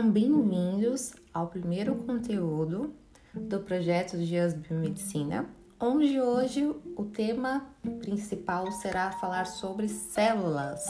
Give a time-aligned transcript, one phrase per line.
[0.00, 2.94] Sejam bem-vindos ao primeiro conteúdo
[3.34, 5.44] do projeto Dias Biomedicina,
[5.78, 7.66] onde hoje o tema
[8.00, 10.86] principal será falar sobre células.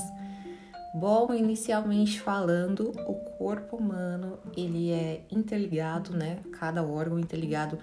[0.94, 6.38] Bom, inicialmente falando, o corpo humano ele é interligado, né?
[6.52, 7.80] Cada órgão interligado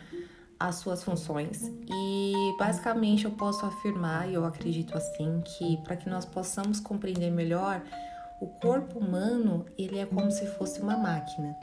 [0.57, 6.09] às suas funções e basicamente eu posso afirmar e eu acredito assim que para que
[6.09, 7.81] nós possamos compreender melhor
[8.39, 11.55] o corpo humano, ele é como se fosse uma máquina.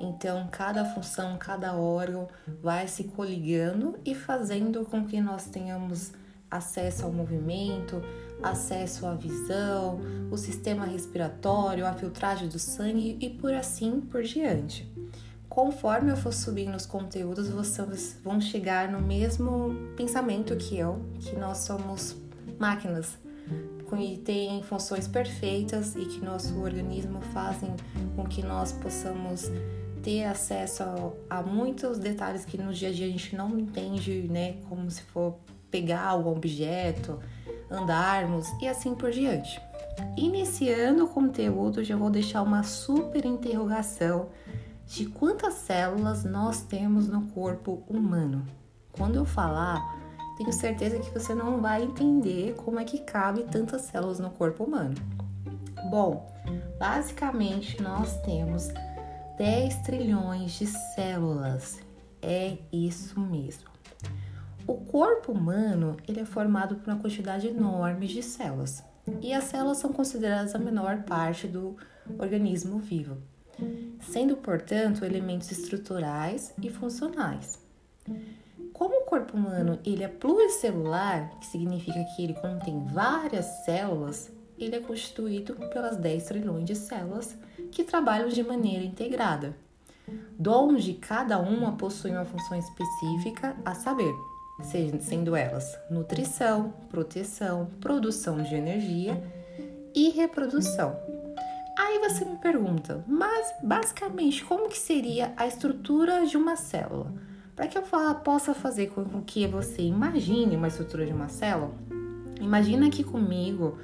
[0.00, 2.28] Então, cada função, cada órgão
[2.60, 6.12] vai se coligando e fazendo com que nós tenhamos
[6.50, 8.02] acesso ao movimento,
[8.42, 14.90] acesso à visão, o sistema respiratório, a filtragem do sangue e por assim por diante.
[15.48, 21.36] Conforme eu for subindo os conteúdos, vocês vão chegar no mesmo pensamento que eu, que
[21.36, 22.16] nós somos
[22.58, 23.18] máquinas
[23.96, 27.74] que têm funções perfeitas e que nosso organismo fazem
[28.16, 29.50] com que nós possamos
[30.02, 34.28] ter acesso a, a, muitos detalhes que no dia a dia a gente não entende,
[34.28, 34.56] né?
[34.68, 35.36] Como se for
[35.70, 37.18] pegar algum objeto,
[37.70, 39.60] andarmos e assim por diante.
[40.16, 44.28] Iniciando o conteúdo, já vou deixar uma super interrogação
[44.86, 48.44] de quantas células nós temos no corpo humano.
[48.90, 50.01] Quando eu falar
[50.36, 54.64] tenho certeza que você não vai entender como é que cabe tantas células no corpo
[54.64, 54.94] humano.
[55.90, 56.32] Bom,
[56.78, 58.68] basicamente nós temos
[59.38, 61.80] 10 trilhões de células.
[62.20, 63.70] É isso mesmo.
[64.66, 68.82] O corpo humano ele é formado por uma quantidade enorme de células
[69.20, 71.76] e as células são consideradas a menor parte do
[72.18, 73.16] organismo vivo,
[74.00, 77.60] sendo, portanto, elementos estruturais e funcionais.
[78.82, 84.74] Como o corpo humano ele é pluricelular, que significa que ele contém várias células, ele
[84.74, 87.38] é constituído pelas 10 trilhões de células
[87.70, 89.56] que trabalham de maneira integrada,
[90.44, 94.12] onde cada uma possui uma função específica a saber,
[94.98, 99.22] sendo elas nutrição, proteção, produção de energia
[99.94, 100.96] e reprodução.
[101.78, 107.31] Aí você me pergunta, mas basicamente como que seria a estrutura de uma célula?
[107.54, 107.82] Para que eu
[108.24, 111.74] possa fazer com que você imagine uma estrutura de uma célula,
[112.40, 113.78] imagina aqui comigo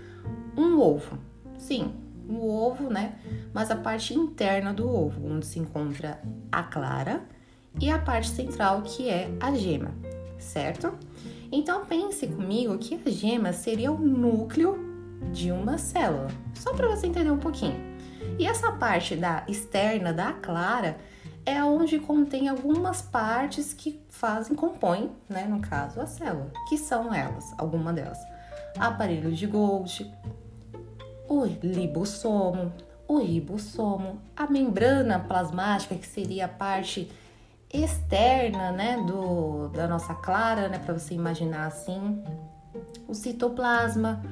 [0.57, 1.19] um ovo.
[1.59, 1.93] Sim,
[2.29, 3.19] o ovo, né?
[3.53, 6.21] Mas a parte interna do ovo, onde se encontra
[6.51, 7.23] a clara
[7.81, 9.95] e a parte central que é a gema,
[10.39, 10.95] certo?
[11.53, 14.79] Então pense comigo que a gema seria o núcleo
[15.33, 17.99] de uma célula, só para você entender um pouquinho.
[18.39, 20.99] E essa parte da externa da clara
[21.49, 27.13] é onde contém algumas partes que fazem, compõem, né, no caso, a célula, que são
[27.13, 28.19] elas, alguma delas.
[28.79, 30.13] Aparelho de Golgi,
[31.27, 32.71] o libossomo,
[33.09, 37.11] o ribossomo, a membrana plasmática, que seria a parte
[37.73, 42.23] externa, né, do, da nossa clara, né, para você imaginar assim,
[43.09, 44.23] o citoplasma,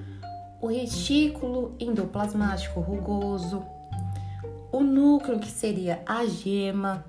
[0.61, 3.65] o retículo endoplasmático rugoso,
[4.77, 7.05] o núcleo, que seria a gema,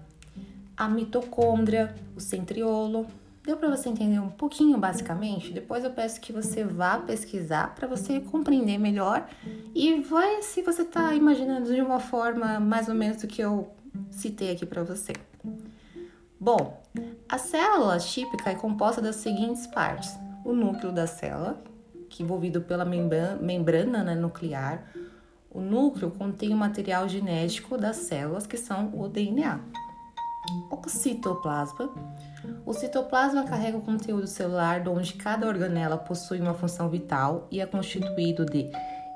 [0.76, 3.06] a mitocôndria, o centriolo.
[3.44, 5.52] Deu para você entender um pouquinho basicamente?
[5.52, 9.28] Depois eu peço que você vá pesquisar para você compreender melhor
[9.74, 13.70] e vai se você está imaginando de uma forma mais ou menos do que eu
[14.12, 15.14] citei aqui para você.
[16.40, 16.82] Bom,
[17.28, 21.62] a célula típica é composta das seguintes partes: o núcleo da célula,
[22.10, 24.84] que é envolvido pela membrana, membrana né, nuclear,
[25.58, 29.60] o núcleo contém o material genético das células, que são o DNA.
[30.70, 31.90] O citoplasma.
[32.64, 37.66] O citoplasma carrega o conteúdo celular, onde cada organela possui uma função vital e é
[37.66, 38.70] constituído de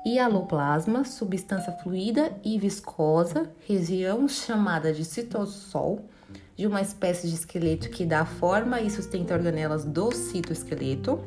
[0.04, 6.00] hialoplasma, substância fluida e viscosa, região chamada de citossol,
[6.56, 11.20] de uma espécie de esqueleto que dá forma e sustenta organelas do citoesqueleto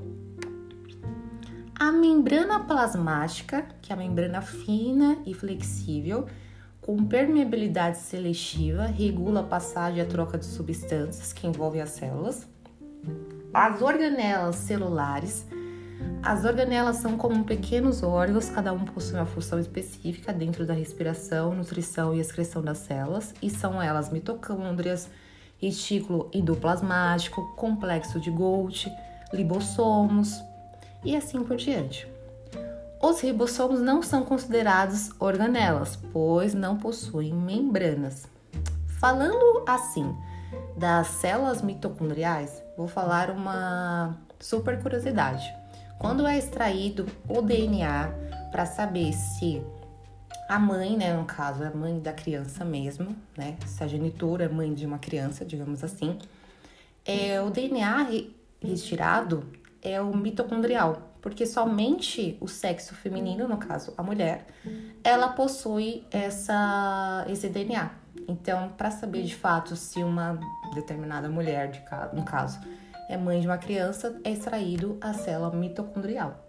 [1.78, 6.26] a membrana plasmática, que é a membrana fina e flexível,
[6.80, 12.48] com permeabilidade seletiva, regula a passagem e a troca de substâncias que envolvem as células.
[13.54, 15.46] As organelas celulares.
[16.24, 21.54] As organelas são como pequenos órgãos, cada um possui uma função específica dentro da respiração,
[21.54, 25.10] nutrição e excreção das células, e são elas mitocôndrias,
[25.58, 28.92] retículo endoplasmático, complexo de Golgi,
[29.34, 30.42] libossomos,
[31.06, 32.08] e assim por diante.
[33.02, 38.28] Os ribossomos não são considerados organelas, pois não possuem membranas.
[39.00, 40.14] Falando assim
[40.76, 45.54] das células mitocondriais, vou falar uma super curiosidade.
[46.00, 48.12] Quando é extraído o DNA
[48.52, 49.62] para saber se
[50.50, 53.56] a mãe, né, no caso, é a mãe da criança mesmo, né?
[53.66, 56.20] Se a genitora é mãe de uma criança, digamos assim,
[57.06, 58.08] é, o DNA
[58.62, 59.44] retirado
[59.86, 64.48] é o mitocondrial, porque somente o sexo feminino, no caso a mulher,
[65.04, 67.92] ela possui essa, esse DNA.
[68.28, 70.40] Então, para saber de fato se uma
[70.74, 71.84] determinada mulher, de,
[72.14, 72.60] no caso,
[73.08, 76.44] é mãe de uma criança, é extraído a célula mitocondrial.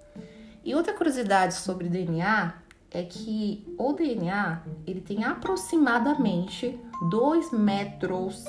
[0.65, 2.55] E outra curiosidade sobre DNA
[2.91, 6.81] é que o DNA ele tem aproximadamente
[7.11, 8.43] 2 metros,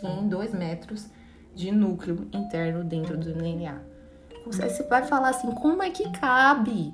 [0.00, 1.06] sim, 2 metros
[1.54, 3.93] de núcleo interno dentro do DNA.
[4.46, 6.92] Você vai falar assim, como é que cabe?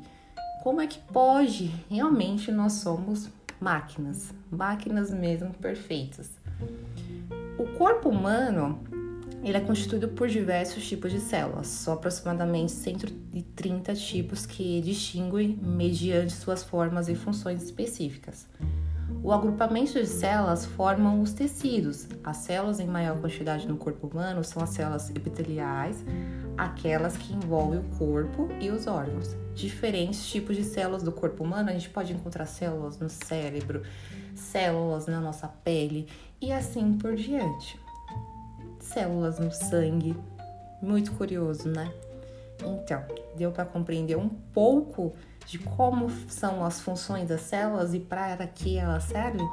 [0.62, 1.66] Como é que pode?
[1.88, 3.28] Realmente nós somos
[3.60, 6.30] máquinas, máquinas mesmo perfeitas.
[7.58, 8.78] O corpo humano
[9.42, 16.32] ele é constituído por diversos tipos de células, são aproximadamente 130 tipos que distinguem mediante
[16.34, 18.46] suas formas e funções específicas.
[19.22, 22.08] O agrupamento de células formam os tecidos.
[22.24, 26.04] As células em maior quantidade no corpo humano são as células epiteliais,
[26.56, 29.36] aquelas que envolvem o corpo e os órgãos.
[29.54, 33.82] Diferentes tipos de células do corpo humano, a gente pode encontrar células no cérebro,
[34.34, 36.08] células na nossa pele
[36.40, 37.78] e assim por diante
[38.80, 40.16] células no sangue.
[40.82, 41.92] Muito curioso, né?
[42.62, 43.02] Então,
[43.36, 45.12] deu para compreender um pouco
[45.50, 49.44] de como são as funções das células e para que elas servem?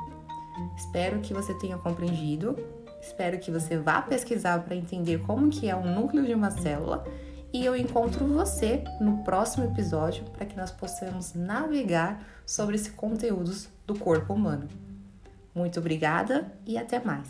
[0.78, 2.56] Espero que você tenha compreendido.
[3.02, 7.04] Espero que você vá pesquisar para entender como que é o núcleo de uma célula
[7.52, 13.68] e eu encontro você no próximo episódio para que nós possamos navegar sobre esses conteúdos
[13.88, 14.68] do corpo humano.
[15.56, 17.28] Muito obrigada e até mais.